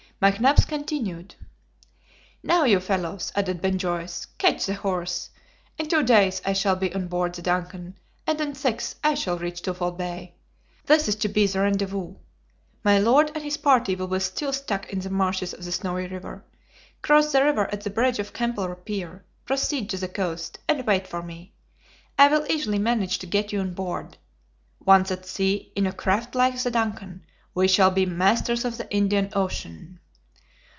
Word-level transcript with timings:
McNabbs 0.21 0.67
continued: 0.67 1.33
"'Now 2.43 2.63
you 2.65 2.79
fellows,' 2.79 3.31
added 3.35 3.59
Ben 3.59 3.79
Joyce, 3.79 4.27
'catch 4.37 4.67
the 4.67 4.75
horse. 4.75 5.31
In 5.79 5.87
two 5.87 6.03
days 6.03 6.43
I 6.45 6.53
shall 6.53 6.75
be 6.75 6.93
on 6.93 7.07
board 7.07 7.33
the 7.33 7.41
DUNCAN, 7.41 7.95
and 8.27 8.39
in 8.39 8.53
six 8.53 8.97
I 9.03 9.15
shall 9.15 9.39
reach 9.39 9.63
Twofold 9.63 9.97
Bay. 9.97 10.35
This 10.85 11.07
is 11.07 11.15
to 11.15 11.27
be 11.27 11.47
the 11.47 11.61
rendezvous. 11.61 12.17
My 12.83 12.99
Lord 12.99 13.31
and 13.33 13.43
his 13.43 13.57
party 13.57 13.95
will 13.95 14.05
be 14.05 14.19
still 14.19 14.53
stuck 14.53 14.93
in 14.93 14.99
the 14.99 15.09
marshes 15.09 15.55
of 15.55 15.65
the 15.65 15.71
Snowy 15.71 16.05
River. 16.05 16.45
Cross 17.01 17.31
the 17.31 17.43
river 17.43 17.65
at 17.73 17.81
the 17.81 17.89
bridge 17.89 18.19
of 18.19 18.31
Kemple 18.31 18.75
Pier, 18.85 19.25
proceed 19.45 19.89
to 19.89 19.97
the 19.97 20.07
coast, 20.07 20.59
and 20.67 20.85
wait 20.85 21.07
for 21.07 21.23
me. 21.23 21.51
I 22.19 22.27
will 22.27 22.45
easily 22.47 22.77
manage 22.77 23.17
to 23.17 23.25
get 23.25 23.51
you 23.51 23.59
on 23.59 23.73
board. 23.73 24.17
Once 24.85 25.09
at 25.09 25.25
sea 25.25 25.71
in 25.75 25.87
a 25.87 25.91
craft 25.91 26.35
like 26.35 26.61
the 26.61 26.69
DUNCAN, 26.69 27.25
we 27.55 27.67
shall 27.67 27.89
be 27.89 28.05
masters 28.05 28.63
of 28.65 28.77
the 28.77 28.87
Indian 28.93 29.31
Ocean. 29.33 29.97